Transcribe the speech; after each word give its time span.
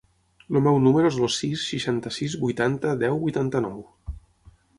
El 0.43 0.61
meu 0.67 0.77
número 0.85 1.11
es 1.11 1.19
el 1.25 1.29
sis, 1.35 1.65
seixanta-sis, 1.73 2.37
vuitanta, 2.47 2.97
deu, 3.05 3.19
vuitanta-nou. 3.27 3.79